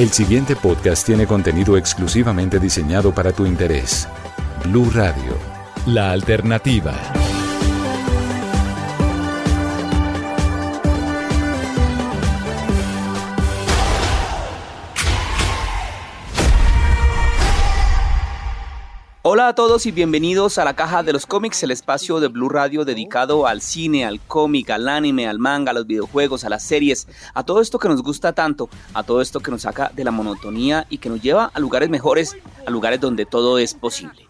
El 0.00 0.08
siguiente 0.12 0.56
podcast 0.56 1.04
tiene 1.04 1.26
contenido 1.26 1.76
exclusivamente 1.76 2.58
diseñado 2.58 3.12
para 3.12 3.32
tu 3.32 3.44
interés. 3.44 4.08
Blue 4.64 4.88
Radio, 4.94 5.36
la 5.84 6.12
alternativa. 6.12 7.19
Hola 19.22 19.48
a 19.48 19.54
todos 19.54 19.84
y 19.84 19.90
bienvenidos 19.90 20.56
a 20.56 20.64
la 20.64 20.74
caja 20.74 21.02
de 21.02 21.12
los 21.12 21.26
cómics, 21.26 21.62
el 21.62 21.72
espacio 21.72 22.20
de 22.20 22.28
Blue 22.28 22.48
Radio 22.48 22.86
dedicado 22.86 23.46
al 23.46 23.60
cine, 23.60 24.06
al 24.06 24.18
cómic, 24.18 24.70
al 24.70 24.88
anime, 24.88 25.28
al 25.28 25.38
manga, 25.38 25.72
a 25.72 25.74
los 25.74 25.86
videojuegos, 25.86 26.44
a 26.44 26.48
las 26.48 26.62
series, 26.62 27.06
a 27.34 27.44
todo 27.44 27.60
esto 27.60 27.78
que 27.78 27.88
nos 27.88 28.02
gusta 28.02 28.32
tanto, 28.32 28.70
a 28.94 29.02
todo 29.02 29.20
esto 29.20 29.40
que 29.40 29.50
nos 29.50 29.60
saca 29.60 29.90
de 29.94 30.04
la 30.04 30.10
monotonía 30.10 30.86
y 30.88 30.96
que 30.96 31.10
nos 31.10 31.20
lleva 31.20 31.50
a 31.52 31.60
lugares 31.60 31.90
mejores, 31.90 32.34
a 32.66 32.70
lugares 32.70 32.98
donde 32.98 33.26
todo 33.26 33.58
es 33.58 33.74
posible. 33.74 34.26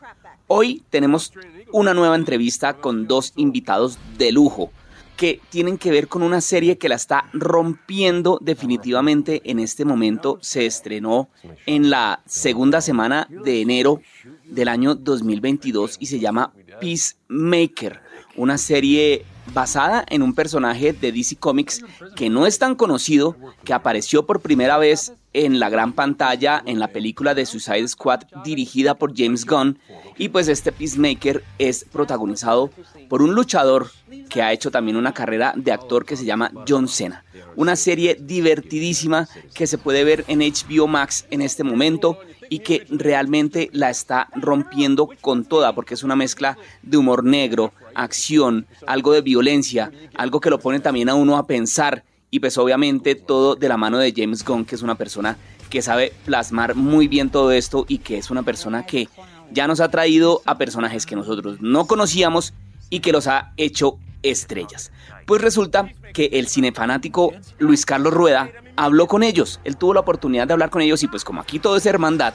Hoy 0.49 0.83
tenemos 0.91 1.33
una 1.71 1.95
nueva 1.95 2.17
entrevista 2.17 2.75
con 2.75 3.07
dos 3.07 3.33
invitados 3.37 3.97
de 4.19 4.33
lujo 4.33 4.73
que 5.21 5.39
tienen 5.51 5.77
que 5.77 5.91
ver 5.91 6.09
con 6.09 6.23
una 6.23 6.41
serie 6.41 6.79
que 6.79 6.89
la 6.89 6.95
está 6.95 7.29
rompiendo 7.35 8.39
definitivamente 8.41 9.43
en 9.45 9.59
este 9.59 9.85
momento. 9.85 10.39
Se 10.41 10.65
estrenó 10.65 11.29
en 11.67 11.91
la 11.91 12.23
segunda 12.25 12.81
semana 12.81 13.29
de 13.29 13.61
enero 13.61 14.01
del 14.47 14.69
año 14.69 14.95
2022 14.95 15.99
y 16.01 16.07
se 16.07 16.21
llama 16.21 16.55
Peacemaker, 16.81 18.01
una 18.37 18.57
serie 18.57 19.27
basada 19.53 20.05
en 20.09 20.23
un 20.23 20.35
personaje 20.35 20.93
de 20.93 21.13
DC 21.13 21.37
Comics 21.37 21.83
que 22.17 22.31
no 22.31 22.47
es 22.47 22.59
tan 22.59 22.75
conocido, 22.75 23.37
que 23.65 23.73
apareció 23.73 24.27
por 24.27 24.41
primera 24.41 24.79
vez 24.79 25.13
en 25.33 25.61
la 25.61 25.69
gran 25.69 25.93
pantalla 25.93 26.63
en 26.67 26.79
la 26.79 26.89
película 26.89 27.35
de 27.35 27.47
Suicide 27.47 27.87
Squad 27.87 28.23
dirigida 28.45 28.95
por 28.95 29.17
James 29.17 29.47
Gunn 29.47 29.79
y 30.19 30.29
pues 30.29 30.49
este 30.49 30.73
Peacemaker 30.73 31.45
es 31.59 31.85
protagonizado 31.85 32.71
por 33.09 33.23
un 33.23 33.35
luchador 33.35 33.91
que 34.29 34.43
ha 34.43 34.53
hecho 34.53 34.71
también 34.71 34.97
una 34.97 35.15
carrera 35.15 35.53
de 35.57 35.73
actor 35.73 36.05
que 36.05 36.17
se 36.17 36.25
llama 36.25 36.53
John 36.69 36.89
Cena. 36.89 37.25
Una 37.57 37.77
serie 37.77 38.17
divertidísima 38.21 39.29
que 39.55 39.67
se 39.67 39.79
puede 39.79 40.05
ver 40.05 40.25
en 40.29 40.41
HBO 40.41 40.87
Max 40.87 41.27
en 41.31 41.43
este 41.43 41.65
momento 41.65 42.19
y 42.51 42.59
que 42.59 42.85
realmente 42.91 43.71
la 43.73 43.89
está 43.89 44.29
rompiendo 44.35 45.09
con 45.23 45.45
toda, 45.47 45.75
porque 45.75 45.95
es 45.95 46.03
una 46.03 46.17
mezcla 46.17 46.59
de 46.83 46.99
humor 46.99 47.25
negro, 47.25 47.73
acción, 47.95 48.67
algo 48.87 49.13
de 49.13 49.23
violencia, 49.23 49.91
algo 50.17 50.41
que 50.41 50.51
lo 50.51 50.59
pone 50.59 50.81
también 50.81 51.09
a 51.09 51.15
uno 51.15 51.39
a 51.39 51.47
pensar 51.47 52.05
y 52.31 52.41
pues 52.41 52.59
obviamente 52.59 53.15
todo 53.15 53.55
de 53.55 53.69
la 53.69 53.77
mano 53.77 53.99
de 53.99 54.13
James 54.15 54.45
Gunn, 54.45 54.65
que 54.65 54.75
es 54.75 54.83
una 54.83 54.97
persona 54.97 55.39
que 55.71 55.81
sabe 55.81 56.13
plasmar 56.25 56.75
muy 56.75 57.09
bien 57.09 57.31
todo 57.31 57.53
esto 57.53 57.87
y 57.89 57.99
que 57.99 58.19
es 58.19 58.31
una 58.31 58.43
persona 58.43 58.85
que 58.85 59.09
ya 59.53 59.67
nos 59.67 59.81
ha 59.81 59.91
traído 59.91 60.43
a 60.45 60.59
personajes 60.59 61.07
que 61.07 61.17
nosotros 61.17 61.61
no 61.61 61.87
conocíamos 61.87 62.53
y 62.89 63.01
que 63.01 63.13
los 63.13 63.29
ha 63.29 63.53
hecho 63.57 63.99
estrellas. 64.23 64.91
Pues 65.27 65.41
resulta 65.41 65.89
que 66.13 66.31
el 66.33 66.49
cinefanático 66.49 67.33
Luis 67.59 67.87
Carlos 67.87 68.13
Rueda 68.13 68.51
habló 68.81 69.07
con 69.07 69.23
ellos. 69.23 69.61
Él 69.65 69.77
tuvo 69.77 69.93
la 69.93 70.01
oportunidad 70.01 70.47
de 70.47 70.55
hablar 70.55 70.71
con 70.71 70.81
ellos 70.81 71.03
y 71.03 71.09
pues 71.09 71.23
como 71.23 71.43
aquí 71.43 71.59
todo 71.59 71.77
es 71.77 71.85
hermandad, 71.85 72.33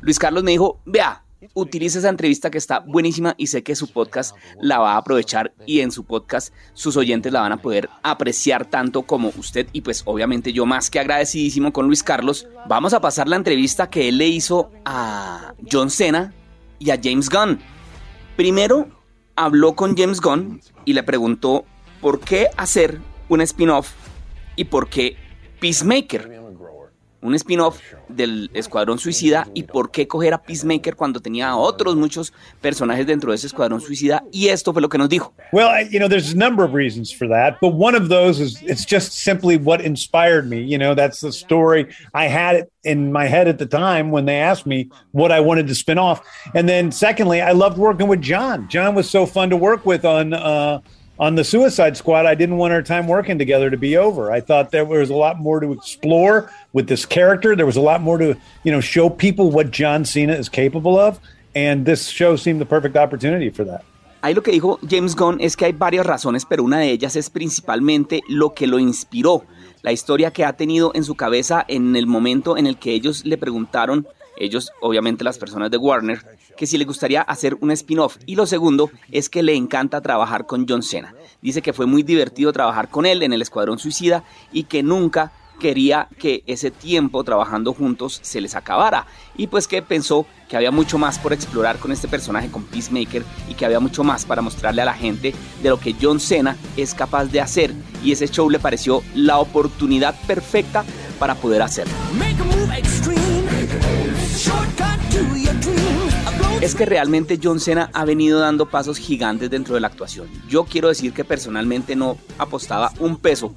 Luis 0.00 0.18
Carlos 0.18 0.42
me 0.42 0.52
dijo, 0.52 0.80
vea, 0.86 1.22
utilice 1.52 1.98
esa 1.98 2.08
entrevista 2.08 2.50
que 2.50 2.56
está 2.56 2.80
buenísima 2.80 3.34
y 3.36 3.48
sé 3.48 3.62
que 3.62 3.76
su 3.76 3.92
podcast 3.92 4.34
la 4.58 4.78
va 4.78 4.94
a 4.94 4.96
aprovechar 4.96 5.52
y 5.66 5.80
en 5.80 5.92
su 5.92 6.04
podcast 6.04 6.54
sus 6.72 6.96
oyentes 6.96 7.30
la 7.30 7.42
van 7.42 7.52
a 7.52 7.60
poder 7.60 7.90
apreciar 8.02 8.64
tanto 8.64 9.02
como 9.02 9.32
usted 9.36 9.66
y 9.74 9.82
pues 9.82 10.02
obviamente 10.06 10.54
yo 10.54 10.64
más 10.64 10.88
que 10.88 10.98
agradecidísimo 10.98 11.74
con 11.74 11.86
Luis 11.88 12.02
Carlos, 12.02 12.48
vamos 12.66 12.94
a 12.94 13.00
pasar 13.00 13.28
la 13.28 13.36
entrevista 13.36 13.90
que 13.90 14.08
él 14.08 14.16
le 14.16 14.28
hizo 14.28 14.70
a 14.86 15.52
John 15.70 15.90
Cena 15.90 16.32
y 16.78 16.90
a 16.90 16.98
James 17.02 17.28
Gunn. 17.28 17.60
Primero 18.36 18.88
habló 19.36 19.74
con 19.74 19.94
James 19.94 20.22
Gunn 20.22 20.62
y 20.86 20.94
le 20.94 21.02
preguntó 21.02 21.66
por 22.00 22.20
qué 22.20 22.48
hacer 22.56 22.98
un 23.28 23.42
spin-off 23.42 23.92
y 24.56 24.64
por 24.64 24.88
qué 24.88 25.16
Peacemaker 25.62 26.42
un 27.22 27.34
spin-off 27.36 27.78
del 28.08 28.50
Escuadrón 28.52 28.98
Suicida 28.98 29.46
y 29.54 29.62
por 29.62 29.90
qué 29.90 30.08
coger 30.08 30.34
a 30.34 30.42
Peacemaker 30.42 30.96
cuando 30.96 31.20
tenía 31.20 31.56
otros 31.56 31.94
muchos 31.94 32.32
personajes 32.60 33.06
dentro 33.06 33.30
de 33.30 33.36
ese 33.36 33.46
Escuadrón 33.46 33.80
Suicida 33.80 34.24
y 34.32 34.48
esto 34.48 34.72
fue 34.72 34.82
lo 34.82 34.88
que 34.88 34.98
nos 34.98 35.08
dijo. 35.08 35.32
Well, 35.52 35.88
you 35.88 36.00
know, 36.00 36.08
there's 36.08 36.32
a 36.32 36.36
number 36.36 36.64
of 36.64 36.74
reasons 36.74 37.12
for 37.12 37.28
that, 37.28 37.58
but 37.60 37.74
one 37.74 37.94
of 37.94 38.08
those 38.08 38.40
is 38.40 38.60
it's 38.62 38.84
just 38.84 39.12
simply 39.12 39.56
what 39.56 39.80
inspired 39.80 40.48
me. 40.48 40.60
You 40.60 40.78
know, 40.78 40.94
that's 40.94 41.20
the 41.20 41.32
story 41.32 41.86
I 42.12 42.26
had 42.26 42.56
it 42.56 42.72
in 42.82 43.12
my 43.12 43.26
head 43.26 43.46
at 43.46 43.58
the 43.58 43.66
time 43.66 44.10
when 44.10 44.24
they 44.26 44.40
asked 44.40 44.66
me 44.66 44.90
what 45.12 45.30
I 45.30 45.38
wanted 45.38 45.68
to 45.68 45.74
spin 45.76 45.98
off. 45.98 46.20
And 46.54 46.68
then 46.68 46.90
secondly, 46.90 47.40
I 47.40 47.52
loved 47.52 47.78
working 47.78 48.08
with 48.08 48.20
John. 48.20 48.68
John 48.68 48.96
was 48.96 49.08
so 49.08 49.26
fun 49.26 49.50
to 49.50 49.56
work 49.56 49.86
with 49.86 50.04
on 50.04 50.34
uh 50.34 50.80
on 51.22 51.36
the 51.36 51.44
Suicide 51.44 51.96
Squad, 51.96 52.26
I 52.26 52.34
didn't 52.34 52.56
want 52.56 52.72
our 52.72 52.82
time 52.82 53.06
working 53.06 53.38
together 53.38 53.70
to 53.70 53.76
be 53.76 53.96
over. 53.96 54.32
I 54.32 54.40
thought 54.40 54.72
there 54.72 54.84
was 54.84 55.08
a 55.08 55.14
lot 55.14 55.38
more 55.38 55.60
to 55.60 55.70
explore 55.72 56.50
with 56.72 56.88
this 56.88 57.06
character. 57.06 57.54
There 57.54 57.64
was 57.64 57.76
a 57.76 57.80
lot 57.80 58.00
more 58.00 58.18
to, 58.18 58.34
you 58.64 58.72
know, 58.72 58.80
show 58.80 59.08
people 59.08 59.52
what 59.52 59.70
John 59.70 60.04
Cena 60.04 60.32
is 60.32 60.48
capable 60.48 60.98
of, 60.98 61.20
and 61.54 61.86
this 61.86 62.08
show 62.08 62.34
seemed 62.34 62.60
the 62.60 62.66
perfect 62.66 62.96
opportunity 62.96 63.50
for 63.50 63.64
that. 63.64 63.84
Ahí 64.22 64.34
lo 64.34 64.42
que 64.42 64.52
dijo 64.52 64.80
James 64.88 65.14
Gunn 65.14 65.40
es 65.40 65.56
que 65.56 65.66
hay 65.66 65.72
varias 65.72 66.06
razones, 66.06 66.44
pero 66.44 66.64
una 66.64 66.78
de 66.78 66.90
ellas 66.90 67.14
es 67.14 67.30
principalmente 67.30 68.20
lo 68.28 68.52
que 68.54 68.66
lo 68.66 68.80
inspiró, 68.80 69.44
la 69.82 69.92
historia 69.92 70.32
que 70.32 70.44
ha 70.44 70.54
tenido 70.54 70.90
en 70.94 71.04
su 71.04 71.14
cabeza 71.14 71.64
en 71.68 71.94
el 71.94 72.08
momento 72.08 72.56
en 72.56 72.66
el 72.66 72.78
que 72.78 72.94
ellos 72.94 73.24
le 73.24 73.36
preguntaron 73.36 74.08
ellos, 74.36 74.72
obviamente 74.80 75.24
las 75.24 75.38
personas 75.38 75.70
de 75.70 75.76
Warner, 75.76 76.20
que 76.56 76.66
si 76.66 76.78
le 76.78 76.84
gustaría 76.84 77.22
hacer 77.22 77.56
un 77.60 77.70
spin-off. 77.70 78.18
Y 78.26 78.36
lo 78.36 78.46
segundo 78.46 78.90
es 79.10 79.28
que 79.28 79.42
le 79.42 79.54
encanta 79.54 80.00
trabajar 80.00 80.46
con 80.46 80.66
John 80.68 80.82
Cena. 80.82 81.14
Dice 81.40 81.62
que 81.62 81.72
fue 81.72 81.86
muy 81.86 82.02
divertido 82.02 82.52
trabajar 82.52 82.88
con 82.88 83.06
él 83.06 83.22
en 83.22 83.32
el 83.32 83.42
Escuadrón 83.42 83.78
Suicida 83.78 84.24
y 84.52 84.64
que 84.64 84.82
nunca 84.82 85.32
quería 85.62 86.08
que 86.18 86.42
ese 86.46 86.72
tiempo 86.72 87.22
trabajando 87.22 87.72
juntos 87.72 88.18
se 88.22 88.40
les 88.40 88.56
acabara 88.56 89.06
y 89.36 89.46
pues 89.46 89.68
que 89.68 89.80
pensó 89.80 90.26
que 90.48 90.56
había 90.56 90.72
mucho 90.72 90.98
más 90.98 91.20
por 91.20 91.32
explorar 91.32 91.78
con 91.78 91.92
este 91.92 92.08
personaje 92.08 92.50
con 92.50 92.64
Peacemaker 92.64 93.22
y 93.48 93.54
que 93.54 93.64
había 93.64 93.78
mucho 93.78 94.02
más 94.02 94.24
para 94.24 94.42
mostrarle 94.42 94.82
a 94.82 94.86
la 94.86 94.94
gente 94.94 95.32
de 95.62 95.68
lo 95.68 95.78
que 95.78 95.94
John 96.00 96.18
Cena 96.18 96.56
es 96.76 96.94
capaz 96.94 97.26
de 97.26 97.40
hacer 97.40 97.72
y 98.02 98.10
ese 98.10 98.26
show 98.28 98.50
le 98.50 98.58
pareció 98.58 99.02
la 99.14 99.38
oportunidad 99.38 100.16
perfecta 100.26 100.84
para 101.20 101.36
poder 101.36 101.62
hacerlo. 101.62 101.94
Es 106.62 106.76
que 106.76 106.86
realmente 106.86 107.40
John 107.42 107.58
Cena 107.58 107.90
ha 107.92 108.04
venido 108.04 108.38
dando 108.38 108.66
pasos 108.66 108.96
gigantes 108.96 109.50
dentro 109.50 109.74
de 109.74 109.80
la 109.80 109.88
actuación. 109.88 110.28
Yo 110.48 110.62
quiero 110.62 110.86
decir 110.86 111.12
que 111.12 111.24
personalmente 111.24 111.96
no 111.96 112.18
apostaba 112.38 112.92
un 113.00 113.16
peso 113.16 113.52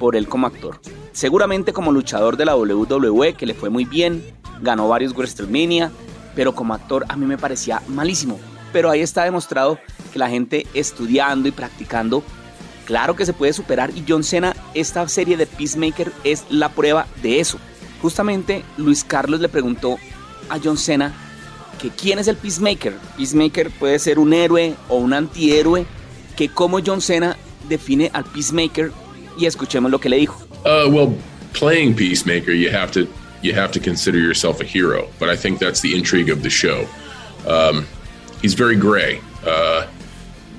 por 0.00 0.16
él 0.16 0.26
como 0.26 0.48
actor. 0.48 0.80
Seguramente 1.12 1.72
como 1.72 1.92
luchador 1.92 2.36
de 2.36 2.46
la 2.46 2.56
WWE, 2.56 3.34
que 3.34 3.46
le 3.46 3.54
fue 3.54 3.70
muy 3.70 3.84
bien, 3.84 4.24
ganó 4.60 4.88
varios 4.88 5.14
WrestleMania, 5.14 5.92
pero 6.34 6.52
como 6.52 6.74
actor 6.74 7.04
a 7.08 7.16
mí 7.16 7.26
me 7.26 7.38
parecía 7.38 7.80
malísimo. 7.86 8.40
Pero 8.72 8.90
ahí 8.90 9.02
está 9.02 9.22
demostrado 9.22 9.78
que 10.12 10.18
la 10.18 10.28
gente 10.28 10.66
estudiando 10.74 11.46
y 11.46 11.52
practicando, 11.52 12.24
claro 12.86 13.14
que 13.14 13.24
se 13.24 13.34
puede 13.34 13.52
superar 13.52 13.90
y 13.94 14.04
John 14.06 14.24
Cena, 14.24 14.56
esta 14.74 15.06
serie 15.06 15.36
de 15.36 15.46
Peacemaker 15.46 16.10
es 16.24 16.42
la 16.50 16.70
prueba 16.70 17.06
de 17.22 17.38
eso. 17.38 17.60
Justamente 18.02 18.64
Luis 18.76 19.04
Carlos 19.04 19.38
le 19.38 19.48
preguntó 19.48 19.96
a 20.48 20.58
John 20.60 20.76
Cena 20.76 21.14
que 21.78 21.90
quién 21.90 22.18
es 22.18 22.28
el 22.28 22.36
Peacemaker. 22.36 22.94
Peacemaker 23.16 23.70
puede 23.70 23.98
ser 23.98 24.18
un 24.18 24.32
héroe 24.32 24.74
o 24.88 24.96
un 24.96 25.12
antihéroe, 25.12 25.86
que 26.36 26.48
como 26.48 26.80
John 26.84 27.00
Cena 27.00 27.36
define 27.68 28.10
al 28.12 28.24
Peacemaker 28.24 28.92
y 29.38 29.46
escuchemos 29.46 29.90
lo 29.90 29.98
que 30.00 30.08
le 30.08 30.18
dijo. 30.18 30.42
Uh, 30.64 30.88
well, 30.90 31.16
playing 31.52 31.94
Peacemaker, 31.94 32.52
you 32.52 32.70
have 32.70 32.90
to 32.92 33.06
you 33.40 33.54
have 33.54 33.70
to 33.70 33.80
consider 33.80 34.18
yourself 34.18 34.60
a 34.60 34.64
hero, 34.64 35.08
but 35.18 35.28
I 35.28 35.36
think 35.36 35.60
that's 35.60 35.80
the 35.80 35.94
intrigue 35.94 36.28
of 36.28 36.42
the 36.42 36.50
show. 36.50 36.86
Um, 37.46 37.86
he's 38.42 38.54
very 38.54 38.76
gray. 38.76 39.20
Uh, 39.46 39.86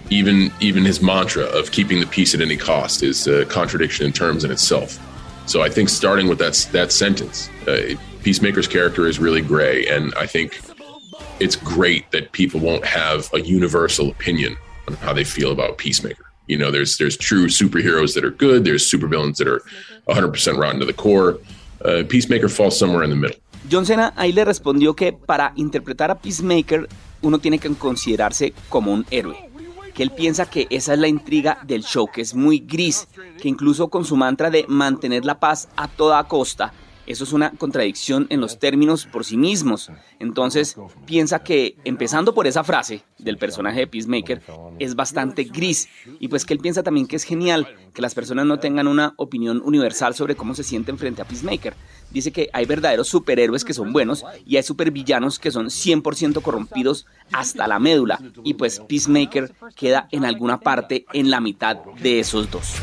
even 0.10 0.52
even 0.60 0.86
his 0.86 1.02
mantra 1.02 1.44
of 1.44 1.72
keeping 1.72 2.00
the 2.00 2.08
peace 2.08 2.34
at 2.34 2.42
any 2.42 2.58
cost 2.58 3.04
is 3.04 3.28
a 3.28 3.46
contradiction 3.46 4.06
in 4.06 4.14
terms 4.14 4.44
in 4.44 4.52
itself. 4.52 4.98
So 5.46 5.62
I 5.62 5.70
think 5.70 5.90
starting 5.90 6.28
with 6.28 6.40
that 6.40 6.68
that 6.72 6.92
sentence, 6.92 7.50
uh, 7.68 7.96
Peacemaker's 8.24 8.68
character 8.68 9.08
is 9.08 9.20
really 9.20 9.42
gray, 9.42 9.88
and 9.88 10.14
I 10.16 10.26
think 10.26 10.60
it's 11.40 11.56
great 11.56 12.12
that 12.12 12.32
people 12.32 12.60
won't 12.60 12.86
have 12.86 13.30
a 13.34 13.42
universal 13.42 14.10
opinion 14.10 14.58
on 14.88 14.96
how 14.96 15.14
they 15.14 15.24
feel 15.24 15.52
about 15.52 15.78
Peacemaker. 15.78 16.26
You 16.48 16.58
know, 16.58 16.72
there's 16.72 16.98
true 16.98 17.48
superheroes 17.48 18.16
that 18.16 18.26
are 18.26 18.32
good, 18.32 18.66
there's 18.66 18.90
supervillains 18.90 19.38
that 19.38 19.48
are 19.48 19.62
100% 20.08 20.58
rotten 20.58 20.80
to 20.80 20.86
the 20.86 20.94
core. 20.94 21.38
Uh, 21.86 22.04
Peacemaker 22.08 22.50
falls 22.50 22.78
somewhere 22.78 23.04
in 23.04 23.10
the 23.10 23.16
middle. 23.16 23.38
John 23.70 23.86
Cena 23.86 24.14
ahí 24.16 24.32
le 24.32 24.46
respondió 24.46 24.96
que 24.96 25.14
para 25.14 25.54
interpretar 25.56 26.10
a 26.10 26.20
Peacemaker 26.20 26.88
uno 27.22 27.38
tiene 27.40 27.60
que 27.60 27.70
considerarse 27.74 28.54
como 28.68 28.92
un 28.92 29.06
héroe. 29.12 29.38
Que 29.94 30.04
él 30.04 30.12
piensa 30.12 30.50
que 30.50 30.66
esa 30.70 30.94
es 30.94 31.00
la 31.00 31.08
intriga 31.08 31.60
del 31.68 31.84
show, 31.84 32.10
que 32.12 32.22
es 32.22 32.34
muy 32.34 32.60
gris, 32.60 33.08
que 33.42 33.50
incluso 33.50 33.90
con 33.90 34.06
su 34.06 34.16
mantra 34.16 34.50
de 34.50 34.66
mantener 34.68 35.26
la 35.26 35.40
paz 35.40 35.68
a 35.76 35.88
toda 35.88 36.24
costa, 36.24 36.74
Eso 37.10 37.24
es 37.24 37.34
una 37.34 37.50
contradicción 37.50 38.28
en 38.30 38.40
los 38.40 38.60
términos 38.60 39.08
por 39.08 39.26
sí 39.26 39.36
mismos. 39.36 39.90
Entonces, 40.20 40.76
piensa 41.08 41.40
que 41.40 41.76
empezando 41.84 42.36
por 42.36 42.46
esa 42.46 42.64
frase 42.64 43.02
del 43.18 43.40
personaje 43.40 43.80
de 43.80 43.88
Peacemaker 43.88 44.44
es 44.78 44.94
bastante 44.94 45.46
gris. 45.46 45.90
Y 46.20 46.28
pues 46.28 46.46
que 46.46 46.54
él 46.54 46.60
piensa 46.60 46.84
también 46.84 47.08
que 47.08 47.16
es 47.16 47.24
genial 47.24 47.68
que 47.96 48.04
las 48.04 48.14
personas 48.14 48.46
no 48.46 48.60
tengan 48.60 48.88
una 48.88 49.16
opinión 49.18 49.60
universal 49.66 50.14
sobre 50.14 50.36
cómo 50.36 50.54
se 50.54 50.64
sienten 50.64 51.00
frente 51.00 51.24
a 51.24 51.26
Peacemaker. 51.26 51.74
Dice 52.12 52.32
que 52.32 52.52
hay 52.54 52.68
verdaderos 52.68 53.08
superhéroes 53.08 53.66
que 53.66 53.74
son 53.74 53.92
buenos 53.92 54.24
y 54.46 54.58
hay 54.58 54.64
supervillanos 54.64 55.40
que 55.40 55.50
son 55.50 55.70
100% 55.70 56.44
corrompidos 56.44 57.08
hasta 57.32 57.68
la 57.68 57.80
médula. 57.80 58.22
Y 58.44 58.54
pues 58.54 58.82
Peacemaker 58.82 59.52
queda 59.76 60.08
en 60.12 60.26
alguna 60.26 60.60
parte 60.60 61.08
en 61.12 61.32
la 61.32 61.42
mitad 61.42 61.78
de 62.04 62.20
esos 62.20 62.52
dos. 62.52 62.76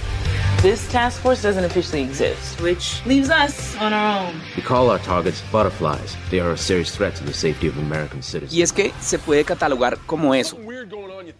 This 0.63 0.89
task 0.91 1.21
force 1.21 1.43
doesn't 1.43 1.65
officially 1.65 2.03
exist, 2.03 2.61
which 2.61 3.05
leaves 3.07 3.31
us 3.31 3.77
on 3.77 3.93
our 3.93 4.27
own. 4.27 4.41
We 4.57 4.63
call 4.63 4.91
our 4.91 4.99
targets 4.99 5.43
butterflies. 5.53 6.17
They 6.31 6.41
are 6.41 6.53
a 6.53 6.57
serious 6.57 6.91
threat 6.91 7.15
to 7.17 7.25
the 7.25 7.33
safety 7.33 7.69
of 7.69 7.79
American 7.79 8.23
citizens. 8.23 8.55
Y 8.55 8.63
es 8.63 8.73
que 8.73 8.93
se 9.01 9.19
puede 9.19 9.45
catalogar 9.45 9.99
como 10.07 10.35
eso. 10.35 10.57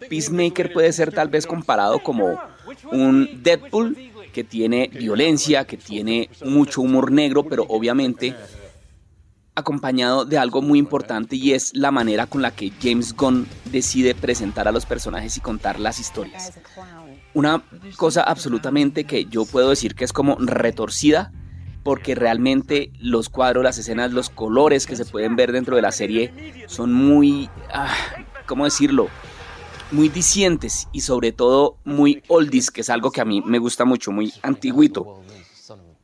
Peacemaker 0.07 0.71
puede 0.71 0.93
ser 0.93 1.11
tal 1.11 1.29
vez 1.29 1.47
comparado 1.47 1.99
como 1.99 2.39
un 2.91 3.41
Deadpool 3.43 3.97
que 4.31 4.43
tiene 4.43 4.87
violencia, 4.87 5.65
que 5.65 5.77
tiene 5.77 6.29
mucho 6.45 6.81
humor 6.81 7.11
negro, 7.11 7.43
pero 7.43 7.65
obviamente 7.67 8.35
acompañado 9.55 10.23
de 10.23 10.37
algo 10.37 10.61
muy 10.61 10.77
importante 10.77 11.35
y 11.35 11.53
es 11.53 11.75
la 11.75 11.89
manera 11.89 12.27
con 12.27 12.43
la 12.43 12.51
que 12.51 12.71
James 12.79 13.15
Gunn 13.15 13.47
decide 13.65 14.13
presentar 14.13 14.67
a 14.67 14.71
los 14.71 14.85
personajes 14.85 15.35
y 15.35 15.41
contar 15.41 15.79
las 15.79 15.99
historias. 15.99 16.53
Una 17.37 17.61
cosa 17.97 18.23
absolutamente 18.23 19.03
que 19.03 19.25
yo 19.25 19.45
puedo 19.45 19.69
decir 19.69 19.93
que 19.93 20.03
es 20.03 20.11
como 20.11 20.37
retorcida, 20.39 21.31
porque 21.83 22.15
realmente 22.15 22.91
los 22.99 23.29
cuadros, 23.29 23.63
las 23.63 23.77
escenas, 23.77 24.11
los 24.11 24.31
colores 24.31 24.87
que 24.87 24.95
se 24.95 25.05
pueden 25.05 25.35
ver 25.35 25.51
dentro 25.51 25.75
de 25.75 25.83
la 25.83 25.91
serie 25.91 26.65
son 26.65 26.91
muy, 26.93 27.47
ah, 27.71 27.93
¿cómo 28.47 28.65
decirlo? 28.65 29.09
Muy 29.91 30.09
dicientes 30.09 30.87
y 30.91 31.01
sobre 31.01 31.31
todo 31.31 31.77
muy 31.85 32.23
oldies, 32.27 32.71
que 32.71 32.81
es 32.81 32.89
algo 32.89 33.11
que 33.11 33.21
a 33.21 33.25
mí 33.25 33.43
me 33.45 33.59
gusta 33.59 33.85
mucho, 33.85 34.11
muy 34.11 34.33
antiguito. 34.41 35.21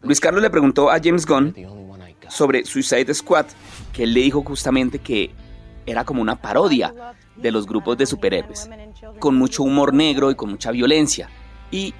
Luis 0.03 0.19
Carlos 0.19 0.43
le 0.43 0.51
preguntó 0.51 0.91
a 0.91 0.99
James 1.03 1.25
Gunn 1.25 1.55
sobre 2.29 2.63
Suicide 2.63 3.11
Squad, 3.11 3.47
que 3.91 4.03
él 4.03 4.13
le 4.13 4.19
dijo 4.19 4.43
justamente 4.43 4.99
que 4.99 5.31
era 5.87 6.05
como 6.05 6.21
una 6.21 6.39
parodia 6.39 6.93
de 7.35 7.51
los 7.51 7.65
grupos 7.65 7.97
de 7.97 8.05
superhéroes, 8.05 8.69
con 9.19 9.35
mucho 9.35 9.63
humor 9.63 9.93
negro 9.93 10.31
y 10.31 10.35
con 10.35 10.49
mucha 10.49 10.71
violencia, 10.71 11.29
y 11.71 11.93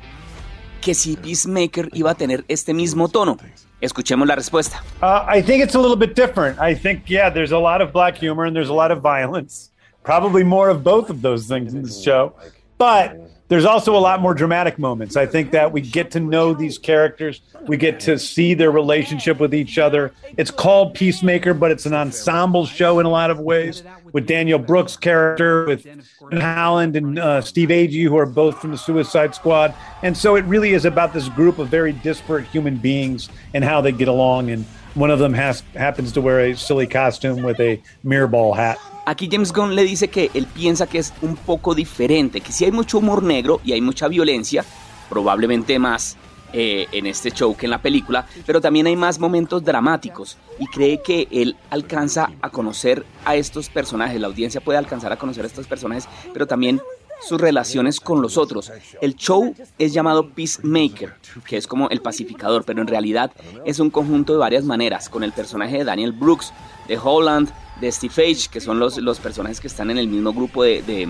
que 0.82 0.94
si 0.94 1.16
Peacemaker 1.16 1.90
iba 1.94 2.12
a 2.12 2.16
tener 2.16 2.44
este 2.48 2.74
mismo 2.74 3.08
tono. 3.08 3.38
Escuchemos 3.80 4.28
la 4.28 4.36
respuesta. 4.36 4.82
Uh, 5.02 5.26
I 5.28 5.42
think 5.42 5.62
it's 5.62 5.76
a 5.76 5.80
little 5.80 5.98
bit 5.98 6.16
different. 6.16 6.58
I 6.60 6.74
think, 6.74 7.10
yeah, 7.10 7.30
there's 7.30 7.52
a 7.52 7.58
lot 7.58 7.82
of 7.82 7.92
black 7.92 8.16
humor 8.18 8.46
and 8.46 8.56
there's 8.56 8.70
a 8.70 8.74
lot 8.74 8.92
of 8.92 9.02
violence. 9.02 9.72
Probably 10.04 10.44
more 10.44 10.70
of 10.70 10.84
both 10.84 11.10
of 11.10 11.22
those 11.22 11.48
things 11.48 11.74
in 11.74 11.84
this 11.84 12.02
show. 12.02 12.34
But 12.78 13.18
there's 13.54 13.66
also 13.66 13.96
a 13.96 14.00
lot 14.00 14.20
more 14.20 14.34
dramatic 14.34 14.80
moments. 14.80 15.16
I 15.16 15.28
think 15.28 15.52
that 15.52 15.72
we 15.72 15.80
get 15.80 16.10
to 16.12 16.20
know 16.20 16.56
these 16.56 16.80
characters, 16.80 17.40
we 17.68 17.78
get 17.78 18.00
to 18.00 18.18
see 18.18 18.56
their 18.56 18.72
relationship 18.72 19.40
with 19.40 19.54
each 19.54 19.78
other. 19.78 20.12
It's 20.38 20.50
called 20.50 20.96
Peacemaker, 20.96 21.54
but 21.54 21.70
it's 21.70 21.86
an 21.86 21.94
ensemble 21.94 22.66
show 22.66 22.98
in 22.98 23.06
a 23.06 23.10
lot 23.10 23.30
of 23.30 23.40
ways 23.40 23.84
with 24.12 24.26
Daniel 24.26 24.58
Brooks' 24.58 24.98
character, 24.98 25.66
with 25.66 25.86
Holland 26.34 26.96
and 26.96 27.20
uh, 27.20 27.42
Steve 27.42 27.70
Agee, 27.70 28.06
who 28.06 28.18
are 28.18 28.26
both 28.26 28.58
from 28.60 28.72
the 28.72 28.78
Suicide 28.78 29.36
Squad. 29.36 29.76
And 30.02 30.18
so 30.18 30.36
it 30.36 30.46
really 30.46 30.74
is 30.74 30.86
about 30.86 31.14
this 31.14 31.30
group 31.30 31.60
of 31.60 31.68
very 31.68 31.94
disparate 31.94 32.48
human 32.48 32.78
beings 32.78 33.30
and 33.54 33.64
how 33.64 33.82
they 33.82 33.92
get 33.92 34.08
along. 34.08 34.50
And 34.50 34.66
one 34.96 35.12
of 35.12 35.20
them 35.20 35.36
has, 35.36 35.62
happens 35.76 36.12
to 36.14 36.22
wear 36.22 36.40
a 36.40 36.56
silly 36.56 36.88
costume 36.88 37.44
with 37.44 37.60
a 37.60 37.80
mirror 38.02 38.26
ball 38.26 38.54
hat. 38.56 38.80
Aquí 39.06 39.28
James 39.30 39.52
Gunn 39.52 39.76
le 39.76 39.84
dice 39.84 40.08
que 40.08 40.32
él 40.34 40.48
piensa 40.48 40.88
que 40.88 40.98
es 40.98 41.14
un 41.22 41.36
poco 41.36 41.76
diferente, 41.76 42.40
que 42.40 42.54
si 42.54 42.64
hay 42.64 42.72
mucho 42.72 43.00
humor 43.00 43.22
negro 43.22 43.60
y 43.66 43.74
hay 43.74 43.82
mucha 43.82 44.08
violencia, 44.08 44.64
probablemente 45.10 45.78
más 45.78 46.16
eh, 46.54 46.88
en 46.94 47.08
este 47.08 47.32
show 47.32 47.56
que 47.58 47.66
en 47.66 47.72
la 47.72 47.82
película, 47.82 48.26
pero 48.46 48.62
también 48.62 48.88
hay 48.88 48.96
más 48.96 49.20
momentos 49.20 49.62
dramáticos 49.64 50.38
y 50.58 50.68
cree 50.68 51.02
que 51.02 51.28
él 51.32 51.58
alcanza 51.70 52.32
a 52.42 52.50
conocer 52.50 53.06
a 53.26 53.36
estos 53.36 53.70
personajes, 53.70 54.22
la 54.22 54.28
audiencia 54.28 54.62
puede 54.62 54.78
alcanzar 54.78 55.12
a 55.12 55.18
conocer 55.18 55.44
a 55.44 55.48
estos 55.48 55.68
personajes, 55.68 56.08
pero 56.32 56.48
también 56.48 56.80
sus 57.24 57.40
relaciones 57.40 58.00
con 58.00 58.22
los 58.22 58.38
otros. 58.38 58.72
El 59.02 59.16
show 59.16 59.54
es 59.80 59.94
llamado 59.94 60.30
Peacemaker, 60.30 61.16
que 61.46 61.58
es 61.58 61.68
como 61.68 61.90
el 61.90 62.02
pacificador, 62.02 62.64
pero 62.66 62.82
en 62.82 62.88
realidad 62.88 63.32
es 63.66 63.80
un 63.80 63.90
conjunto 63.90 64.34
de 64.34 64.40
varias 64.40 64.64
maneras, 64.64 65.10
con 65.10 65.24
el 65.24 65.32
personaje 65.32 65.80
de 65.80 65.84
Daniel 65.84 66.12
Brooks, 66.12 66.54
de 66.88 66.98
Holland, 67.02 67.50
de 67.80 67.92
Steve 67.92 68.14
Age, 68.18 68.48
que 68.52 68.62
son 68.62 68.80
los, 68.80 68.98
los 68.98 69.20
personajes 69.20 69.60
que 69.60 69.68
están 69.68 69.90
en 69.92 69.98
el 69.98 70.08
mismo 70.08 70.34
grupo 70.34 70.64
de, 70.64 70.82
de, 70.84 71.08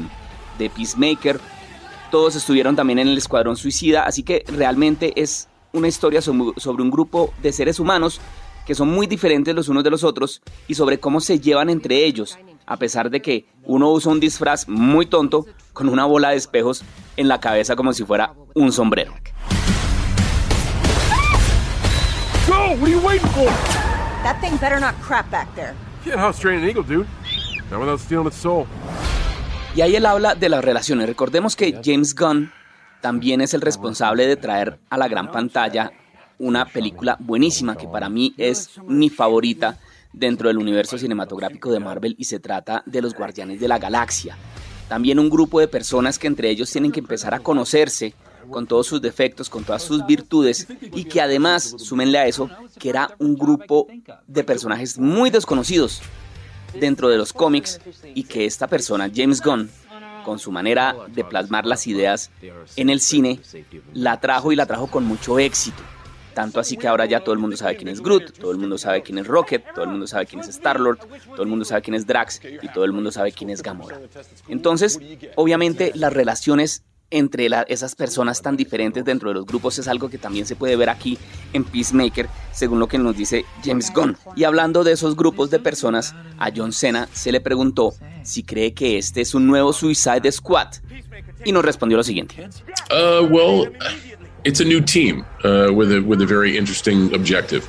de 0.58 0.70
Peacemaker. 0.70 1.40
Todos 2.12 2.36
estuvieron 2.36 2.76
también 2.76 3.00
en 3.00 3.08
el 3.08 3.18
Escuadrón 3.18 3.58
Suicida, 3.58 4.04
así 4.04 4.24
que 4.24 4.44
realmente 4.48 5.14
es 5.22 5.48
una 5.72 5.88
historia 5.88 6.22
sobre 6.22 6.84
un 6.84 6.92
grupo 6.92 7.34
de 7.42 7.52
seres 7.52 7.80
humanos 7.80 8.22
que 8.66 8.76
son 8.76 8.90
muy 8.90 9.08
diferentes 9.08 9.54
los 9.54 9.68
unos 9.68 9.84
de 9.84 9.90
los 9.90 10.04
otros 10.04 10.42
y 10.68 10.76
sobre 10.76 11.00
cómo 11.00 11.20
se 11.20 11.40
llevan 11.40 11.70
entre 11.70 12.06
ellos, 12.06 12.38
a 12.66 12.78
pesar 12.78 13.10
de 13.10 13.22
que 13.22 13.46
uno 13.66 13.90
usa 13.92 14.12
un 14.12 14.20
disfraz 14.20 14.68
muy 14.70 15.06
tonto 15.06 15.46
con 15.74 15.90
una 15.90 16.06
bola 16.06 16.30
de 16.30 16.38
espejos 16.38 16.84
en 17.18 17.28
la 17.28 17.40
cabeza 17.40 17.76
como 17.76 17.92
si 17.94 18.06
fuera 18.06 18.34
un 18.54 18.72
sombrero. 18.72 19.14
Go! 22.48 22.54
What 22.54 22.84
are 22.84 22.92
you 22.92 23.00
waiting 23.00 23.28
for? 23.30 23.46
That 24.24 24.40
thing 24.40 24.58
better 24.58 24.80
not 24.80 24.96
crap 25.02 25.30
back 25.30 25.54
there. 25.56 25.76
Y 29.76 29.82
ahí 29.82 29.96
él 29.96 30.06
habla 30.06 30.36
de 30.36 30.50
las 30.50 30.64
relaciones. 30.64 31.08
Recordemos 31.08 31.56
que 31.56 31.80
James 31.84 32.14
Gunn 32.14 32.52
también 33.02 33.42
es 33.42 33.54
el 33.54 33.62
responsable 33.62 34.28
de 34.28 34.36
traer 34.36 34.80
a 34.90 34.98
la 34.98 35.08
gran 35.08 35.32
pantalla 35.32 35.92
una 36.40 36.66
película 36.66 37.18
buenísima 37.20 37.76
que 37.76 37.88
para 37.88 38.10
mí 38.10 38.34
es 38.38 38.80
mi 38.86 39.10
favorita 39.10 39.78
dentro 40.12 40.48
del 40.48 40.58
universo 40.58 40.98
cinematográfico 40.98 41.72
de 41.72 41.80
Marvel 41.80 42.16
y 42.18 42.26
se 42.26 42.40
trata 42.40 42.84
de 42.86 43.02
los 43.02 43.14
Guardianes 43.14 43.60
de 43.60 43.68
la 43.68 43.80
Galaxia. 43.80 44.38
También 44.88 45.20
un 45.20 45.30
grupo 45.30 45.60
de 45.60 45.68
personas 45.68 46.20
que 46.20 46.28
entre 46.28 46.50
ellos 46.50 46.72
tienen 46.72 46.92
que 46.92 47.00
empezar 47.00 47.34
a 47.34 47.40
conocerse 47.40 48.14
con 48.50 48.68
todos 48.68 48.88
sus 48.88 49.02
defectos, 49.02 49.50
con 49.50 49.64
todas 49.64 49.84
sus 49.84 50.06
virtudes 50.06 50.68
y 50.94 51.06
que 51.06 51.22
además, 51.22 51.76
súmenle 51.78 52.20
a 52.20 52.28
eso, 52.28 52.50
que 52.80 52.90
era 52.90 53.16
un 53.20 53.36
grupo 53.36 53.88
de 54.28 54.44
personajes 54.44 54.98
muy 54.98 55.30
desconocidos 55.30 56.02
dentro 56.80 57.10
de 57.10 57.18
los 57.18 57.34
cómics 57.34 57.80
y 58.14 58.24
que 58.24 58.46
esta 58.46 58.68
persona, 58.68 59.10
James 59.14 59.42
Gunn, 59.42 59.70
con 60.24 60.40
su 60.40 60.52
manera 60.52 60.96
de 61.10 61.24
plasmar 61.24 61.66
las 61.66 61.86
ideas 61.88 62.32
en 62.76 62.90
el 62.90 63.02
cine, 63.02 63.40
la 63.94 64.20
trajo 64.20 64.52
y 64.52 64.56
la 64.56 64.66
trajo 64.66 64.88
con 64.88 65.06
mucho 65.06 65.40
éxito. 65.40 65.84
Tanto 66.34 66.60
así 66.60 66.78
que 66.78 66.88
ahora 66.88 67.06
ya 67.06 67.20
todo 67.20 67.34
el 67.34 67.40
mundo 67.40 67.56
sabe 67.56 67.76
quién 67.76 67.90
es 67.90 68.02
Groot, 68.02 68.40
todo 68.40 68.52
el 68.52 68.58
mundo 68.58 68.78
sabe 68.78 69.04
quién 69.04 69.20
es 69.20 69.28
Rocket, 69.28 69.64
todo 69.76 69.86
el 69.86 69.92
mundo 69.92 70.08
sabe 70.08 70.26
quién 70.26 70.42
es 70.42 70.48
Star-Lord, 70.48 71.00
todo 71.28 71.44
el 71.44 71.48
mundo 71.48 71.64
sabe 71.64 71.84
quién 71.84 71.94
es 71.94 72.08
Drax 72.08 72.42
y 72.62 72.68
todo 72.70 72.86
el 72.86 72.92
mundo 72.92 73.12
sabe 73.12 73.32
quién 73.32 73.52
es 73.52 73.62
Gamora. 73.62 74.00
Entonces, 74.48 75.00
obviamente 75.36 75.92
las 75.94 76.12
relaciones 76.12 76.84
entre 77.12 77.48
esas 77.68 77.96
personas 77.96 78.42
tan 78.42 78.58
diferentes 78.58 79.06
dentro 79.06 79.30
de 79.30 79.36
los 79.36 79.46
grupos 79.46 79.78
es 79.80 79.88
algo 79.88 80.10
que 80.10 80.18
también 80.18 80.46
se 80.46 80.56
puede 80.56 80.76
ver 80.76 80.90
aquí 80.90 81.18
en 81.54 81.64
Peacemaker, 81.64 82.28
según 82.52 82.80
lo 82.80 82.88
que 82.88 82.98
nos 82.98 83.16
dice 83.16 83.46
James 83.64 83.92
Gunn. 83.94 84.18
Y 84.36 84.44
hablando 84.46 84.84
de 84.84 84.94
esos 84.94 85.16
grupos 85.16 85.50
de 85.52 85.60
personas, 85.60 86.16
a 86.40 86.52
John 86.56 86.74
Cena 86.74 87.08
se 87.14 87.32
le 87.32 87.40
preguntó 87.40 87.94
si 88.24 88.44
cree 88.44 88.74
que 88.74 88.98
este 88.98 89.22
es 89.22 89.36
un 89.36 89.46
nuevo 89.46 89.74
Suicide 89.74 90.32
Squad. 90.32 90.70
Y 91.46 91.52
nos 91.52 91.64
respondió 91.64 91.98
lo 91.98 92.04
siguiente. 92.04 92.48
Uh, 92.90 93.26
well, 93.30 93.70
it's 94.44 94.60
a 94.60 94.66
new 94.66 94.82
team 94.82 95.26
uh, 95.44 95.72
with 95.74 95.92
a 95.92 96.02
with 96.02 96.22
a 96.22 96.26
very 96.26 96.58
interesting 96.58 97.14
objective, 97.14 97.68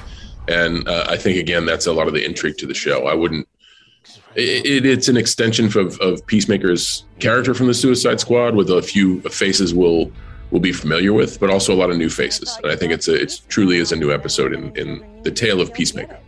and 0.49 0.87
uh, 0.89 1.05
I 1.09 1.17
think 1.17 1.39
again 1.39 1.67
that's 1.67 1.87
a 1.87 1.93
lot 1.93 2.07
of 2.07 2.15
the 2.15 2.25
intrigue 2.25 2.57
to 2.59 2.67
the 2.67 2.75
show. 2.75 3.07
I 3.09 3.15
wouldn't. 3.15 3.47
It, 4.35 4.85
it's 4.85 5.09
an 5.09 5.17
extension 5.17 5.67
of, 5.67 5.99
of 6.01 6.27
Peacemaker's 6.27 7.05
character 7.21 7.55
from 7.55 7.69
the 7.69 7.75
Suicide 7.75 8.21
Squad, 8.21 8.55
with 8.55 8.71
a 8.71 8.83
few 8.83 9.21
faces 9.23 9.75
we'll 9.75 10.11
will 10.51 10.61
be 10.61 10.73
familiar 10.73 11.13
with, 11.13 11.41
but 11.41 11.51
also 11.51 11.75
a 11.75 11.79
lot 11.83 11.91
of 11.91 11.97
new 11.97 12.09
faces. 12.09 12.57
And 12.63 12.71
I 12.71 12.77
think 12.77 12.93
it's 12.93 13.09
a, 13.09 13.15
it's 13.15 13.41
truly 13.49 13.79
is 13.79 13.93
a 13.93 13.97
new 13.97 14.13
episode 14.13 14.53
in, 14.53 14.77
in 14.77 15.05
the 15.23 15.31
tale 15.31 15.61
of 15.61 15.73
Peacemaker. 15.73 16.19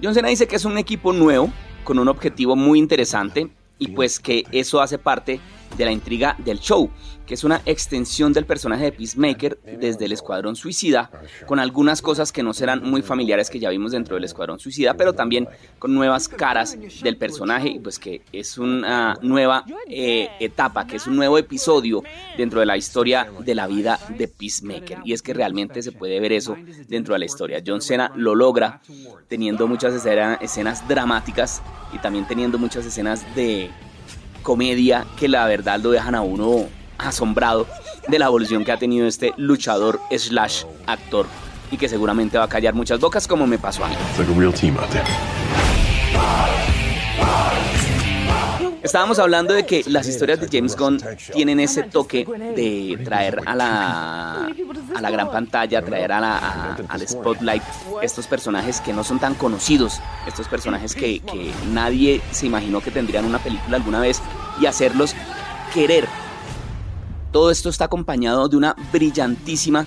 John 0.00 0.14
Cena 0.14 0.28
dice 0.28 0.46
que 0.46 0.56
es 0.56 0.64
un 0.64 0.78
equipo 0.78 1.12
nuevo 1.12 1.52
con 1.84 1.98
un 1.98 2.08
objetivo 2.08 2.56
muy 2.56 2.78
interesante 2.78 3.48
y 3.78 3.88
pues 3.88 4.18
que 4.18 4.44
eso 4.52 4.80
hace 4.80 4.98
parte 4.98 5.40
de 5.76 5.84
la 5.84 5.92
intriga 5.92 6.36
del 6.38 6.58
show, 6.58 6.90
que 7.26 7.34
es 7.34 7.44
una 7.44 7.60
extensión 7.66 8.32
del 8.32 8.46
personaje 8.46 8.84
de 8.84 8.92
Peacemaker 8.92 9.58
desde 9.78 10.04
el 10.04 10.12
Escuadrón 10.12 10.56
Suicida, 10.56 11.10
con 11.46 11.58
algunas 11.58 12.00
cosas 12.00 12.32
que 12.32 12.42
no 12.42 12.54
serán 12.54 12.82
muy 12.82 13.02
familiares 13.02 13.50
que 13.50 13.58
ya 13.58 13.70
vimos 13.70 13.92
dentro 13.92 14.14
del 14.14 14.24
Escuadrón 14.24 14.58
Suicida, 14.58 14.94
pero 14.94 15.12
también 15.12 15.48
con 15.78 15.94
nuevas 15.94 16.28
caras 16.28 16.78
del 17.02 17.16
personaje, 17.16 17.68
y 17.68 17.78
pues 17.80 17.98
que 17.98 18.22
es 18.32 18.58
una 18.58 19.18
nueva 19.22 19.64
eh, 19.88 20.28
etapa, 20.40 20.86
que 20.86 20.96
es 20.96 21.06
un 21.06 21.16
nuevo 21.16 21.38
episodio 21.38 22.02
dentro 22.36 22.60
de 22.60 22.66
la 22.66 22.76
historia 22.76 23.28
de 23.40 23.54
la 23.54 23.66
vida 23.66 23.98
de 24.16 24.28
Peacemaker. 24.28 24.98
Y 25.04 25.12
es 25.12 25.22
que 25.22 25.34
realmente 25.34 25.82
se 25.82 25.92
puede 25.92 26.20
ver 26.20 26.32
eso 26.32 26.56
dentro 26.88 27.14
de 27.14 27.18
la 27.18 27.24
historia. 27.24 27.62
John 27.66 27.80
Cena 27.80 28.12
lo 28.14 28.34
logra 28.34 28.80
teniendo 29.28 29.66
muchas 29.66 29.94
escenas 30.40 30.88
dramáticas 30.88 31.62
y 31.92 31.98
también 31.98 32.26
teniendo 32.26 32.58
muchas 32.58 32.86
escenas 32.86 33.24
de 33.34 33.70
comedia 34.46 35.04
que 35.18 35.26
la 35.26 35.44
verdad 35.46 35.80
lo 35.80 35.90
dejan 35.90 36.14
a 36.14 36.22
uno 36.22 36.66
asombrado 36.98 37.66
de 38.06 38.16
la 38.20 38.26
evolución 38.26 38.64
que 38.64 38.70
ha 38.70 38.76
tenido 38.76 39.08
este 39.08 39.34
luchador 39.36 39.98
slash 40.16 40.62
actor 40.86 41.26
y 41.72 41.76
que 41.76 41.88
seguramente 41.88 42.38
va 42.38 42.44
a 42.44 42.48
callar 42.48 42.72
muchas 42.72 43.00
bocas 43.00 43.26
como 43.26 43.44
me 43.48 43.58
pasó 43.58 43.84
a 43.84 43.88
mí. 43.88 43.96
Estábamos 48.86 49.18
hablando 49.18 49.52
de 49.52 49.66
que 49.66 49.82
las 49.88 50.06
historias 50.06 50.40
de 50.40 50.48
James 50.48 50.76
Gunn 50.76 51.00
tienen 51.32 51.58
ese 51.58 51.82
toque 51.82 52.24
de 52.24 52.96
traer 53.04 53.42
a 53.44 53.56
la, 53.56 54.46
a 54.94 55.00
la 55.00 55.10
gran 55.10 55.28
pantalla, 55.28 55.82
traer 55.82 56.12
a 56.12 56.20
la, 56.20 56.76
al 56.88 57.08
spotlight 57.08 57.64
estos 58.00 58.28
personajes 58.28 58.80
que 58.80 58.92
no 58.92 59.02
son 59.02 59.18
tan 59.18 59.34
conocidos, 59.34 60.00
estos 60.28 60.46
personajes 60.46 60.94
que, 60.94 61.18
que 61.18 61.50
nadie 61.72 62.22
se 62.30 62.46
imaginó 62.46 62.80
que 62.80 62.92
tendrían 62.92 63.24
una 63.24 63.40
película 63.40 63.76
alguna 63.76 63.98
vez 63.98 64.22
y 64.60 64.66
hacerlos 64.66 65.16
querer. 65.74 66.06
Todo 67.32 67.50
esto 67.50 67.70
está 67.70 67.86
acompañado 67.86 68.48
de 68.48 68.56
una 68.56 68.76
brillantísima 68.92 69.84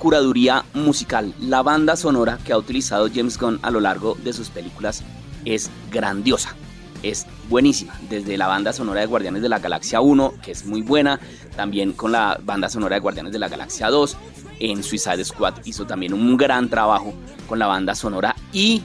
curaduría 0.00 0.64
musical. 0.74 1.34
La 1.38 1.62
banda 1.62 1.94
sonora 1.94 2.40
que 2.44 2.52
ha 2.52 2.58
utilizado 2.58 3.08
James 3.14 3.38
Gunn 3.38 3.60
a 3.62 3.70
lo 3.70 3.78
largo 3.78 4.16
de 4.24 4.32
sus 4.32 4.50
películas 4.50 5.04
es 5.44 5.70
grandiosa 5.92 6.56
es 7.02 7.26
buenísima. 7.50 7.98
Desde 8.08 8.38
la 8.38 8.46
banda 8.46 8.72
sonora 8.72 9.00
de 9.00 9.06
Guardianes 9.06 9.42
de 9.42 9.48
la 9.50 9.58
Galaxia 9.58 10.00
1, 10.00 10.34
que 10.40 10.52
es 10.52 10.64
muy 10.64 10.80
buena, 10.80 11.20
también 11.56 11.92
con 11.92 12.12
la 12.12 12.40
banda 12.42 12.70
sonora 12.70 12.94
de 12.94 13.00
Guardianes 13.00 13.32
de 13.32 13.38
la 13.38 13.48
Galaxia 13.48 13.90
2. 13.90 14.16
En 14.60 14.82
Suicide 14.82 15.24
Squad 15.24 15.54
hizo 15.64 15.86
también 15.86 16.14
un 16.14 16.36
gran 16.36 16.70
trabajo 16.70 17.12
con 17.46 17.58
la 17.58 17.66
banda 17.66 17.94
sonora 17.94 18.36
y 18.52 18.82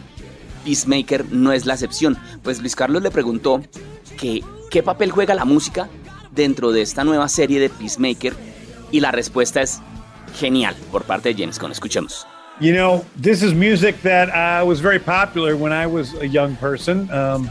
Peacemaker 0.66 1.32
no 1.32 1.54
es 1.54 1.66
la 1.66 1.74
excepción. 1.74 2.18
Pues 2.44 2.60
Luis 2.60 2.76
Carlos 2.76 3.04
le 3.04 3.12
preguntó 3.12 3.62
que 4.18 4.42
qué 4.72 4.82
papel 4.82 5.12
juega 5.12 5.36
la 5.36 5.46
música 5.46 5.88
dentro 6.32 6.72
de 6.72 6.82
esta 6.82 7.04
nueva 7.04 7.30
serie 7.30 7.60
de 7.60 7.70
Peacemaker 7.70 8.34
y 8.92 9.00
la 9.00 9.12
respuesta 9.12 9.62
es 9.62 9.82
genial 10.38 10.76
por 10.92 11.04
parte 11.04 11.34
de 11.34 11.36
James 11.42 11.60
Gunn. 11.60 11.72
Escuchemos. 11.72 12.26
You 12.60 12.74
know, 12.74 13.04
this 13.22 13.44
is 13.44 13.54
music 13.54 14.02
that 14.04 14.30
uh, 14.30 14.66
was 14.66 14.80
very 14.80 15.00
popular 15.00 15.56
when 15.56 15.74
I 15.74 15.86
was 15.86 16.16
a 16.22 16.26
young 16.26 16.56
person. 16.56 17.10
Um, 17.12 17.50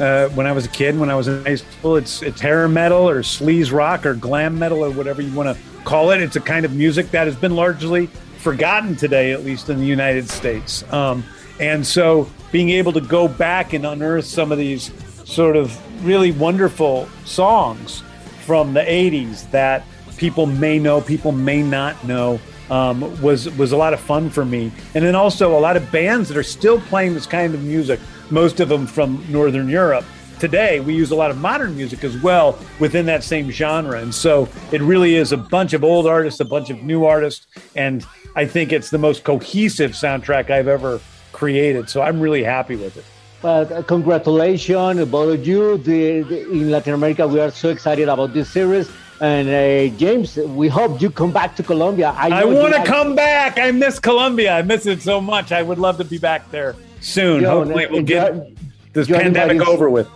uh, 0.00 0.28
when 0.30 0.46
I 0.46 0.52
was 0.52 0.66
a 0.66 0.68
kid, 0.68 0.98
when 0.98 1.10
I 1.10 1.14
was 1.14 1.28
in 1.28 1.44
high 1.44 1.54
school. 1.56 1.96
It's 1.96 2.22
it's 2.22 2.40
hair 2.40 2.68
metal 2.68 3.08
or 3.08 3.22
sleaze 3.22 3.72
rock 3.72 4.06
or 4.06 4.14
glam 4.14 4.58
metal 4.58 4.84
or 4.84 4.90
whatever 4.90 5.22
you 5.22 5.34
want 5.34 5.56
to 5.56 5.62
call 5.84 6.10
it. 6.10 6.20
It's 6.20 6.36
a 6.36 6.40
kind 6.40 6.64
of 6.64 6.74
music 6.74 7.10
that 7.10 7.26
has 7.26 7.36
been 7.36 7.54
largely 7.54 8.06
forgotten 8.38 8.96
today, 8.96 9.32
at 9.32 9.44
least 9.44 9.70
in 9.70 9.78
the 9.78 9.86
United 9.86 10.28
States. 10.28 10.84
Um, 10.92 11.24
and 11.60 11.86
so, 11.86 12.28
being 12.50 12.70
able 12.70 12.92
to 12.92 13.00
go 13.00 13.28
back 13.28 13.72
and 13.72 13.86
unearth 13.86 14.26
some 14.26 14.50
of 14.50 14.58
these 14.58 14.90
sort 15.24 15.56
of 15.56 15.78
really 16.04 16.32
wonderful 16.32 17.08
songs 17.24 18.02
from 18.44 18.74
the 18.74 18.80
'80s 18.80 19.50
that 19.52 19.84
people 20.16 20.46
may 20.46 20.78
know, 20.78 21.00
people 21.00 21.32
may 21.32 21.62
not 21.62 22.02
know. 22.04 22.40
Um, 22.70 23.20
was 23.20 23.50
was 23.58 23.72
a 23.72 23.76
lot 23.76 23.92
of 23.92 24.00
fun 24.00 24.30
for 24.30 24.42
me, 24.42 24.72
and 24.94 25.04
then 25.04 25.14
also 25.14 25.56
a 25.56 25.60
lot 25.60 25.76
of 25.76 25.92
bands 25.92 26.30
that 26.30 26.38
are 26.38 26.42
still 26.42 26.80
playing 26.80 27.12
this 27.12 27.26
kind 27.26 27.54
of 27.54 27.62
music 27.62 28.00
most 28.30 28.60
of 28.60 28.68
them 28.68 28.86
from 28.86 29.24
Northern 29.28 29.68
Europe. 29.68 30.04
Today, 30.40 30.80
we 30.80 30.94
use 30.94 31.10
a 31.10 31.14
lot 31.14 31.30
of 31.30 31.38
modern 31.38 31.76
music 31.76 32.04
as 32.04 32.16
well 32.18 32.58
within 32.80 33.06
that 33.06 33.22
same 33.22 33.50
genre. 33.50 34.00
And 34.00 34.14
so 34.14 34.48
it 34.72 34.82
really 34.82 35.14
is 35.14 35.32
a 35.32 35.36
bunch 35.36 35.72
of 35.72 35.84
old 35.84 36.06
artists, 36.06 36.40
a 36.40 36.44
bunch 36.44 36.70
of 36.70 36.82
new 36.82 37.04
artists. 37.04 37.46
And 37.76 38.04
I 38.34 38.46
think 38.46 38.72
it's 38.72 38.90
the 38.90 38.98
most 38.98 39.24
cohesive 39.24 39.92
soundtrack 39.92 40.50
I've 40.50 40.68
ever 40.68 41.00
created. 41.32 41.88
So 41.88 42.02
I'm 42.02 42.20
really 42.20 42.42
happy 42.42 42.76
with 42.76 42.96
it. 42.96 43.04
But 43.40 43.70
uh, 43.70 43.82
congratulations, 43.82 45.04
both 45.08 45.34
of 45.34 45.46
you. 45.46 45.78
The, 45.78 46.22
the, 46.22 46.50
in 46.50 46.70
Latin 46.70 46.94
America, 46.94 47.28
we 47.28 47.40
are 47.40 47.50
so 47.50 47.68
excited 47.68 48.08
about 48.08 48.32
this 48.32 48.50
series. 48.50 48.90
And 49.20 49.48
uh, 49.48 49.96
James, 49.96 50.36
we 50.36 50.68
hope 50.68 51.00
you 51.00 51.10
come 51.10 51.30
back 51.30 51.54
to 51.56 51.62
Colombia. 51.62 52.14
I, 52.16 52.42
I 52.42 52.44
want 52.44 52.74
to 52.74 52.84
come 52.84 53.14
back. 53.14 53.58
I 53.58 53.70
miss 53.70 53.98
Colombia. 53.98 54.56
I 54.56 54.62
miss 54.62 54.86
it 54.86 55.00
so 55.00 55.20
much. 55.20 55.52
I 55.52 55.62
would 55.62 55.78
love 55.78 55.98
to 55.98 56.04
be 56.04 56.18
back 56.18 56.50
there 56.50 56.74
soon. 57.04 57.42
Yo, 57.42 57.50
Hopefully, 57.50 57.86
we'll 57.86 58.02
get 58.02 58.32
this 58.92 59.08
pandemic 59.08 59.60
over 59.68 59.88
with. 59.88 60.08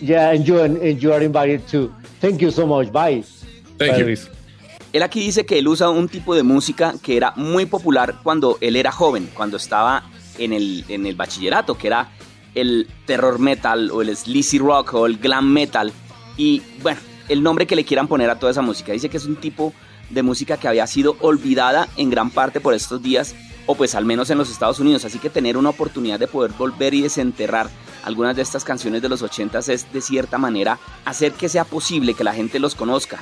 Yeah, 0.00 0.30
and 0.30 0.46
you, 0.46 0.60
and 0.60 1.02
you 1.02 1.12
are 1.12 1.22
invited 1.22 1.66
too. 1.66 1.92
Thank 2.20 2.40
you 2.40 2.50
so 2.50 2.66
much. 2.66 2.92
Bye. 2.92 3.24
Thank 3.78 3.98
you. 3.98 4.16
Él 4.92 5.02
aquí 5.02 5.20
dice 5.20 5.44
que 5.44 5.58
él 5.58 5.68
usa 5.68 5.90
un 5.90 6.08
tipo 6.08 6.34
de 6.34 6.42
música 6.42 6.94
que 7.02 7.16
era 7.16 7.32
muy 7.36 7.66
popular 7.66 8.20
cuando 8.22 8.56
él 8.60 8.76
era 8.76 8.92
joven, 8.92 9.28
cuando 9.34 9.56
estaba 9.56 10.04
en 10.38 10.52
el, 10.52 10.84
en 10.88 11.06
el 11.06 11.14
bachillerato, 11.14 11.76
que 11.76 11.88
era 11.88 12.08
el 12.54 12.88
terror 13.04 13.38
metal 13.38 13.90
o 13.90 14.00
el 14.00 14.16
sleazy 14.16 14.58
rock 14.58 14.94
o 14.94 15.06
el 15.06 15.18
glam 15.18 15.52
metal. 15.52 15.92
Y 16.38 16.62
bueno, 16.82 17.00
el 17.28 17.42
nombre 17.42 17.66
que 17.66 17.76
le 17.76 17.84
quieran 17.84 18.08
poner 18.08 18.30
a 18.30 18.38
toda 18.38 18.52
esa 18.52 18.62
música. 18.62 18.92
Dice 18.92 19.10
que 19.10 19.18
es 19.18 19.26
un 19.26 19.36
tipo 19.36 19.74
de 20.08 20.22
música 20.22 20.56
que 20.56 20.68
había 20.68 20.86
sido 20.86 21.16
olvidada 21.20 21.88
en 21.96 22.08
gran 22.08 22.30
parte 22.30 22.60
por 22.60 22.72
estos 22.72 23.02
días 23.02 23.34
o 23.66 23.74
pues 23.74 23.94
al 23.94 24.04
menos 24.04 24.30
en 24.30 24.38
los 24.38 24.50
Estados 24.50 24.80
Unidos. 24.80 25.04
Así 25.04 25.18
que 25.18 25.30
tener 25.30 25.56
una 25.56 25.70
oportunidad 25.70 26.18
de 26.18 26.28
poder 26.28 26.52
volver 26.52 26.94
y 26.94 27.02
desenterrar 27.02 27.68
algunas 28.04 28.36
de 28.36 28.42
estas 28.42 28.64
canciones 28.64 29.02
de 29.02 29.08
los 29.08 29.22
80 29.22 29.58
es 29.58 29.92
de 29.92 30.00
cierta 30.00 30.38
manera 30.38 30.78
hacer 31.04 31.32
que 31.32 31.48
sea 31.48 31.64
posible 31.64 32.14
que 32.14 32.24
la 32.24 32.34
gente 32.34 32.58
los 32.58 32.74
conozca. 32.74 33.18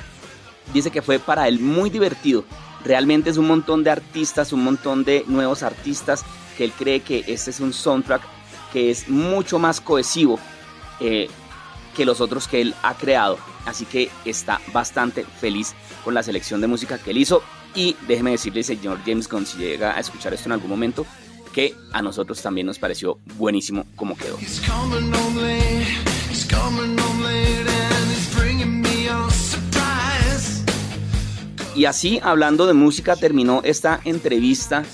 Dice 0.73 0.91
que 0.91 1.01
fue 1.01 1.19
para 1.19 1.47
él 1.47 1.59
muy 1.59 1.89
divertido. 1.89 2.45
Realmente 2.83 3.31
es 3.31 3.37
un 3.37 3.47
montón 3.47 3.83
de 3.83 3.89
artistas, 3.89 4.53
un 4.53 4.63
montón 4.63 5.03
de 5.03 5.23
nuevos 5.27 5.63
artistas 5.63 6.23
que 6.57 6.65
él 6.65 6.71
cree 6.77 6.99
que 7.01 7.23
este 7.27 7.49
es 7.49 7.59
un 7.59 7.73
soundtrack 7.73 8.21
que 8.71 8.91
es 8.91 9.09
mucho 9.09 9.57
más 9.57 9.81
cohesivo 9.81 10.39
eh, 10.99 11.29
que 11.95 12.05
los 12.05 12.21
otros 12.21 12.47
que 12.47 12.61
él 12.61 12.75
ha 12.83 12.93
creado. 12.93 13.37
Así 13.65 13.85
que 13.85 14.11
está 14.25 14.61
bastante 14.71 15.23
feliz 15.23 15.73
con 16.03 16.13
la 16.13 16.21
selección 16.21 16.61
de 16.61 16.67
música 16.67 16.99
que 16.99 17.11
él 17.11 17.17
hizo. 17.17 17.41
Y 17.75 17.95
déjeme 18.07 18.31
decirle, 18.31 18.63
señor 18.63 18.99
James 19.05 19.27
Gunn, 19.27 19.45
si 19.45 19.57
llega 19.57 19.95
a 19.95 19.99
escuchar 19.99 20.33
esto 20.33 20.47
en 20.47 20.53
algún 20.53 20.69
momento, 20.69 21.05
que 21.53 21.75
a 21.91 22.01
nosotros 22.01 22.41
también 22.41 22.67
nos 22.67 22.79
pareció 22.79 23.19
buenísimo 23.37 23.85
como 23.95 24.15
quedó. 24.15 24.37
Y 31.75 31.83
así, 31.83 32.21
hablando 32.23 32.65
de 32.65 32.73
música, 32.73 33.17
terminó 33.17 33.61
esta 33.65 33.99
entrevista 34.05 34.85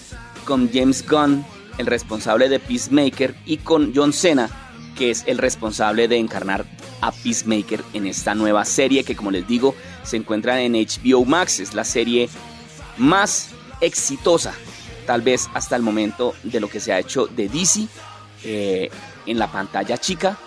con 0.46 0.72
James 0.74 1.08
Gunn, 1.08 1.46
el 1.78 1.86
responsable 1.86 2.50
de 2.50 2.60
Peacemaker, 2.60 3.36
y 3.46 3.58
con 3.58 3.94
John 3.96 4.14
Cena, 4.14 4.50
que 4.98 5.12
es 5.12 5.24
el 5.28 5.38
responsable 5.38 6.08
de 6.08 6.18
encarnar 6.18 6.66
a 7.02 7.12
Peacemaker 7.12 7.84
en 7.94 8.08
esta 8.08 8.34
nueva 8.34 8.66
serie 8.66 9.04
que, 9.04 9.16
como 9.16 9.30
les 9.30 9.48
digo, 9.48 9.76
se 10.04 10.18
encuentra 10.18 10.62
en 10.62 10.74
HBO 10.74 11.26
Max. 11.26 11.60
Es 11.60 11.74
la 11.76 11.84
serie 11.84 12.30
más 12.98 13.50
exitosa, 13.82 14.54
tal 15.06 15.22
vez 15.22 15.50
hasta 15.54 15.76
el 15.76 15.82
momento, 15.82 16.34
de 16.44 16.60
lo 16.60 16.70
que 16.70 16.80
se 16.80 16.94
ha 16.94 17.00
hecho 17.00 17.28
de 17.28 17.50
DC 17.50 17.88
eh, 18.44 18.90
en 19.26 19.40
la 19.40 19.52
pantalla 19.52 19.98
chica. 19.98 20.38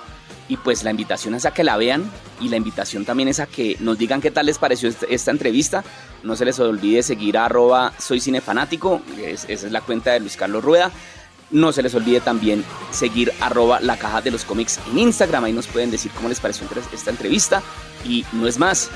Y 0.46 0.58
pues 0.58 0.84
la 0.84 0.90
invitación 0.90 1.34
es 1.34 1.46
a 1.46 1.54
que 1.54 1.64
la 1.64 1.78
vean 1.78 2.04
y 2.38 2.48
la 2.48 2.56
invitación 2.56 3.06
también 3.06 3.28
es 3.28 3.40
a 3.40 3.46
que 3.46 3.78
nos 3.80 3.96
digan 3.96 4.20
qué 4.20 4.30
tal 4.30 4.44
les 4.44 4.58
pareció 4.58 4.92
esta, 5.08 5.30
entrevista. 5.30 5.82
No 6.22 6.36
se 6.36 6.44
les 6.44 6.58
olvide 6.60 7.02
seguir 7.02 7.38
a 7.38 7.46
arroba 7.46 7.94
soy 7.98 8.20
cinefanático, 8.20 9.00
esa 9.18 9.48
es 9.48 9.72
la 9.72 9.80
cuenta 9.80 10.12
de 10.12 10.20
Luis 10.20 10.36
Carlos 10.36 10.62
Rueda. 10.62 10.90
No 11.50 11.72
se 11.72 11.82
les 11.82 11.94
olvide 11.94 12.20
también 12.20 12.62
seguir 12.90 13.32
arroba 13.40 13.80
la 13.80 13.96
caja 13.96 14.20
de 14.20 14.32
los 14.32 14.44
cómics 14.44 14.80
en 14.90 14.98
Instagram, 14.98 15.44
ahí 15.44 15.52
nos 15.52 15.66
pueden 15.66 15.90
decir 15.90 16.10
cómo 16.12 16.28
les 16.28 16.40
pareció 16.40 16.66
esta 16.92 17.10
entrevista. 17.10 17.62
Y 18.04 18.26
no 18.32 18.46
es 18.46 18.58
más, 18.58 18.90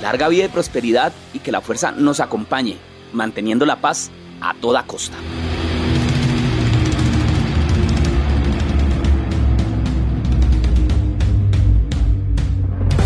larga 0.00 0.28
vida 0.28 0.44
y 0.44 0.48
prosperidad 0.48 1.12
y 1.32 1.40
que 1.40 1.52
la 1.52 1.60
fuerza 1.60 1.92
nos 1.92 2.20
acompañe, 2.20 2.76
manteniendo 3.12 3.66
la 3.66 3.80
paz 3.80 4.10
a 4.40 4.54
toda 4.54 4.84
costa. 4.84 5.16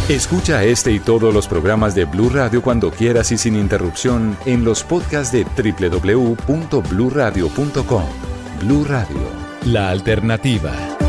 Escucha 0.08 0.64
este 0.64 0.92
y 0.92 1.00
todos 1.00 1.32
los 1.32 1.48
programas 1.48 1.94
de 1.94 2.04
Blue 2.04 2.28
Radio 2.28 2.60
cuando 2.60 2.90
quieras 2.90 3.32
y 3.32 3.38
sin 3.38 3.56
interrupción 3.56 4.36
en 4.44 4.62
los 4.64 4.84
podcasts 4.84 5.32
de 5.32 5.44
www.bluradio.com. 5.44 8.04
Blue 8.60 8.84
Radio, 8.84 9.30
la 9.64 9.88
alternativa. 9.90 11.01